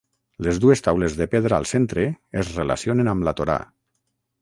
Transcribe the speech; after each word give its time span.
Les 0.45 0.55
dues 0.63 0.81
taules 0.87 1.17
de 1.19 1.27
pedra 1.35 1.59
al 1.61 1.69
centre 1.73 2.07
es 2.45 2.53
relacionen 2.59 3.15
amb 3.15 3.27
la 3.29 3.39
Torà. 3.43 3.63